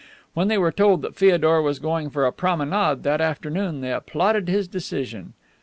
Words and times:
When 0.33 0.47
they 0.47 0.57
were 0.57 0.71
told 0.71 1.03
that 1.03 1.15
Feodor 1.15 1.61
was 1.61 1.77
going 1.77 2.09
for 2.09 2.25
a 2.25 2.31
promenade 2.33 3.03
that 3.03 3.21
afternoon 3.21 3.81
they 3.81 3.93
applauded 3.93 4.47
his 4.49 4.67
decision. 4.67 5.33